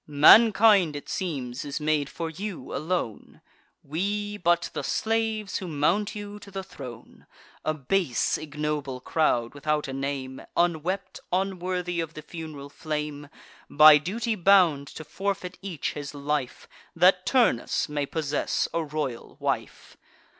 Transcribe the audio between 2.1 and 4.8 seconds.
you alone; We, but